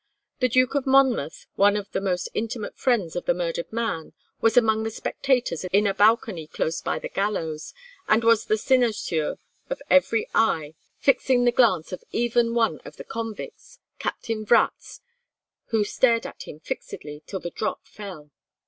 [0.39, 4.57] The Duke of Monmouth, one of the most intimate friends of the murdered man, was
[4.57, 7.71] among the spectators in a balcony close by the gallows,
[8.07, 9.37] and was the cynosure
[9.69, 15.01] of every eye, fixing the glance of even one of the convicts, Captain Vratz,
[15.67, 18.31] who stared at him fixedly till the drop fell.